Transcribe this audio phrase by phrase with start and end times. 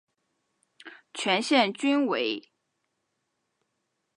[1.13, 2.49] 全线均为。